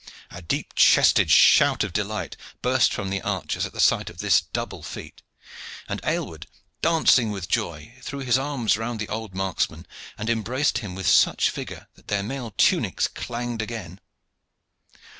[0.31, 4.41] A deep chested shout of delight burst from the archers at the sight of this
[4.41, 5.21] double feat,
[5.87, 6.47] and Aylward,
[6.81, 9.85] dancing with joy, threw his arms round the old marksman
[10.17, 13.99] and embraced him with such vigor that their mail tunics clanged again.